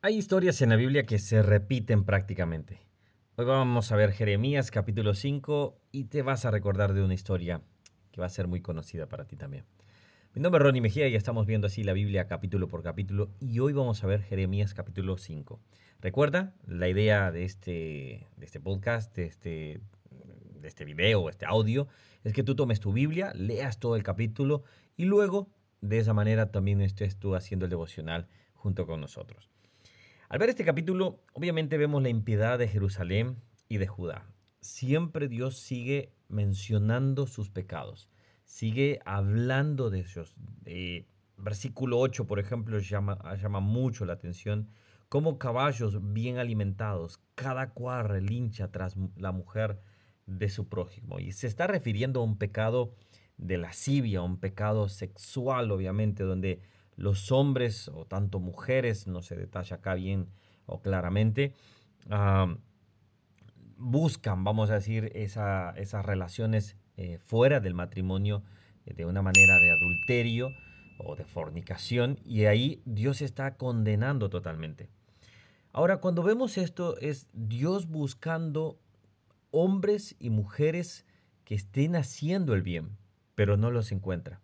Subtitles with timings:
[0.00, 2.78] Hay historias en la Biblia que se repiten prácticamente.
[3.34, 7.62] Hoy vamos a ver Jeremías capítulo 5 y te vas a recordar de una historia
[8.12, 9.64] que va a ser muy conocida para ti también.
[10.34, 13.58] Mi nombre es Ronnie Mejía y estamos viendo así la Biblia capítulo por capítulo y
[13.58, 15.60] hoy vamos a ver Jeremías capítulo 5.
[16.00, 19.80] Recuerda, la idea de este, de este podcast, de este,
[20.60, 21.88] de este video, este audio,
[22.22, 24.62] es que tú tomes tu Biblia, leas todo el capítulo
[24.96, 29.50] y luego de esa manera también estés tú haciendo el devocional junto con nosotros.
[30.30, 34.26] Al ver este capítulo, obviamente vemos la impiedad de Jerusalén y de Judá.
[34.60, 38.10] Siempre Dios sigue mencionando sus pecados,
[38.44, 40.34] sigue hablando de ellos.
[41.38, 44.68] versículo 8, por ejemplo, llama, llama mucho la atención.
[45.08, 49.80] Como caballos bien alimentados, cada cual relincha tras la mujer
[50.26, 51.20] de su prójimo.
[51.20, 52.94] Y se está refiriendo a un pecado
[53.38, 56.60] de lascivia, un pecado sexual, obviamente, donde
[56.98, 60.28] los hombres o tanto mujeres, no se detalla acá bien
[60.66, 61.54] o claramente,
[63.76, 68.42] buscan, vamos a decir, esas relaciones eh, fuera del matrimonio
[68.84, 70.48] eh, de una manera de adulterio
[70.98, 74.90] o de fornicación y ahí Dios está condenando totalmente.
[75.72, 78.80] Ahora, cuando vemos esto, es Dios buscando
[79.52, 81.06] hombres y mujeres
[81.44, 82.96] que estén haciendo el bien,
[83.36, 84.40] pero no los encuentra.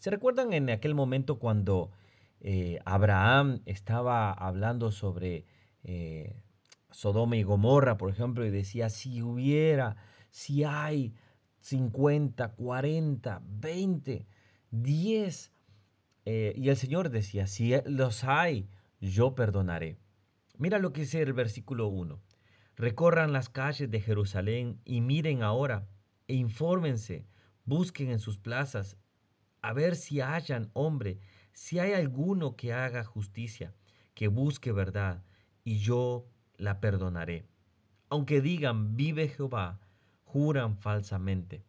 [0.00, 1.90] ¿Se recuerdan en aquel momento cuando
[2.40, 5.44] eh, Abraham estaba hablando sobre
[5.84, 6.42] eh,
[6.90, 9.96] Sodoma y Gomorra, por ejemplo, y decía, si hubiera,
[10.30, 11.12] si hay
[11.60, 14.26] 50, 40, 20,
[14.70, 15.52] 10,
[16.24, 18.70] y el Señor decía, si los hay,
[19.02, 19.98] yo perdonaré.
[20.56, 22.18] Mira lo que dice el versículo 1.
[22.74, 25.90] Recorran las calles de Jerusalén y miren ahora
[26.26, 27.26] e infórmense,
[27.66, 28.96] busquen en sus plazas
[29.62, 31.20] a ver si hayan hombre,
[31.52, 33.74] si hay alguno que haga justicia,
[34.14, 35.24] que busque verdad,
[35.64, 37.46] y yo la perdonaré.
[38.08, 39.80] Aunque digan, vive Jehová,
[40.24, 41.64] juran falsamente.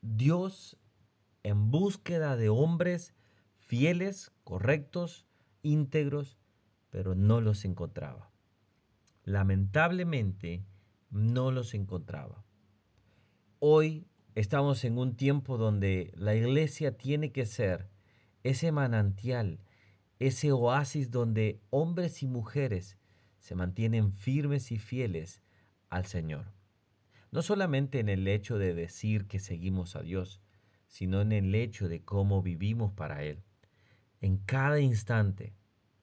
[0.00, 0.78] Dios,
[1.42, 3.14] en búsqueda de hombres
[3.66, 5.26] fieles, correctos,
[5.62, 6.38] íntegros,
[6.90, 8.30] pero no los encontraba.
[9.24, 10.64] Lamentablemente,
[11.10, 12.44] no los encontraba.
[13.58, 17.88] Hoy Estamos en un tiempo donde la iglesia tiene que ser
[18.42, 19.60] ese manantial,
[20.18, 22.98] ese oasis donde hombres y mujeres
[23.38, 25.42] se mantienen firmes y fieles
[25.88, 26.52] al Señor.
[27.30, 30.42] No solamente en el hecho de decir que seguimos a Dios,
[30.86, 33.42] sino en el hecho de cómo vivimos para Él.
[34.20, 35.54] En cada instante,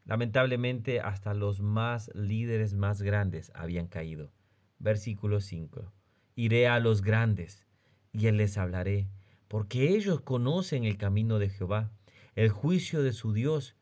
[0.05, 4.31] lamentablemente hasta los más líderes más grandes habían caído.
[4.79, 5.93] Versículo 5.
[6.35, 7.67] Iré a los grandes
[8.13, 9.09] y él les hablaré,
[9.47, 11.91] porque ellos conocen el camino de Jehová,
[12.35, 13.75] el juicio de su Dios,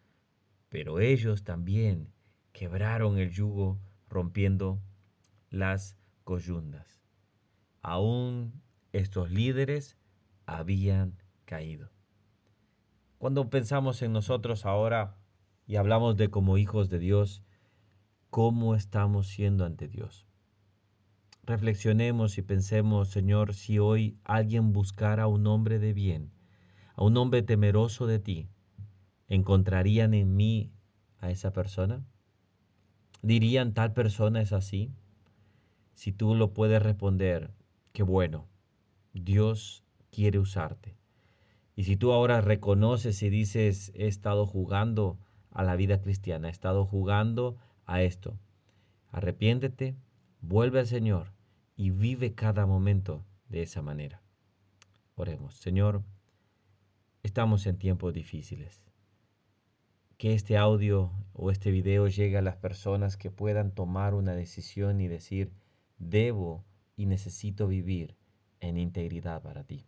[0.69, 2.11] pero ellos también
[2.53, 4.81] quebraron el yugo rompiendo
[5.49, 7.01] las coyundas.
[7.81, 8.61] Aún
[8.93, 9.97] estos líderes
[10.45, 11.91] habían caído.
[13.17, 15.17] Cuando pensamos en nosotros ahora
[15.67, 17.43] y hablamos de como hijos de Dios,
[18.29, 20.30] ¿cómo estamos siendo ante Dios?
[21.43, 26.31] Reflexionemos y pensemos, Señor, si hoy alguien buscara a un hombre de bien,
[26.95, 28.47] a un hombre temeroso de ti,
[29.27, 30.71] ¿encontrarían en mí
[31.17, 32.05] a esa persona?
[33.23, 34.91] ¿Dirían tal persona es así?
[35.95, 37.51] Si tú lo puedes responder,
[37.91, 38.47] qué bueno,
[39.13, 40.95] Dios quiere usarte.
[41.75, 45.17] Y si tú ahora reconoces y dices, he estado jugando
[45.49, 48.37] a la vida cristiana, he estado jugando a esto,
[49.11, 49.95] arrepiéntete
[50.41, 51.31] Vuelve al Señor
[51.75, 54.23] y vive cada momento de esa manera.
[55.13, 56.03] Oremos, Señor,
[57.21, 58.81] estamos en tiempos difíciles.
[60.17, 64.99] Que este audio o este video llegue a las personas que puedan tomar una decisión
[64.99, 65.53] y decir,
[65.99, 66.65] debo
[66.95, 68.17] y necesito vivir
[68.61, 69.85] en integridad para ti.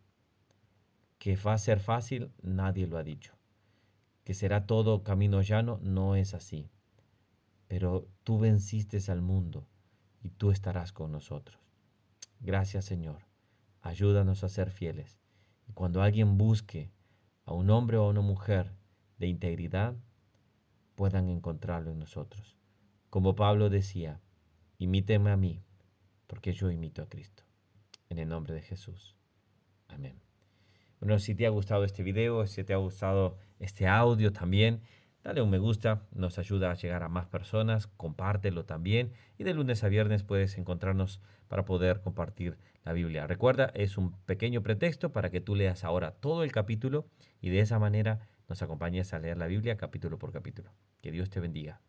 [1.18, 3.34] Que va a ser fácil, nadie lo ha dicho.
[4.24, 6.69] Que será todo camino llano, no es así.
[7.68, 9.68] Pero tú venciste al mundo
[10.24, 11.60] y tú estarás con nosotros.
[12.40, 13.28] Gracias Señor,
[13.81, 15.20] ayúdanos a ser fieles.
[15.68, 16.92] Y cuando alguien busque
[17.46, 18.74] a un hombre o a una mujer
[19.18, 19.96] de integridad,
[20.96, 22.58] puedan encontrarlo en nosotros.
[23.10, 24.22] Como Pablo decía,
[24.78, 25.62] imíteme a mí,
[26.28, 27.44] porque yo imito a Cristo.
[28.10, 29.16] En el nombre de Jesús.
[29.88, 30.20] Amén.
[31.00, 34.81] Bueno, si te ha gustado este video, si te ha gustado este audio también,
[35.24, 39.54] Dale un me gusta, nos ayuda a llegar a más personas, compártelo también y de
[39.54, 43.25] lunes a viernes puedes encontrarnos para poder compartir la Biblia.
[43.25, 47.06] Recuerda, es un pequeño pretexto para que tú leas ahora todo el capítulo
[47.40, 50.74] y de esa manera nos acompañes a leer la Biblia capítulo por capítulo.
[51.02, 51.80] Que Dios te bendiga.